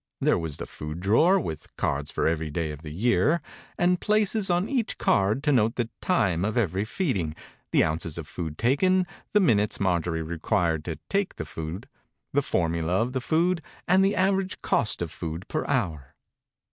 [0.19, 3.33] There was the food drawer, with cards for every day of the year,
[3.77, 6.85] and 34 THE INCUBATOR BABY places on each card to note the time of every
[6.85, 7.35] feeding,
[7.71, 11.87] the ounces of food taken, the minutes Mar jorie required to take the food,
[12.33, 16.15] the formula of the food, and the average cost of food per hour.